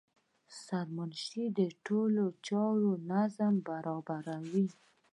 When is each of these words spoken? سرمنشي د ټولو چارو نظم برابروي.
سرمنشي 0.63 1.45
د 1.57 1.59
ټولو 1.85 2.23
چارو 2.47 2.91
نظم 3.11 3.53
برابروي. 3.67 4.67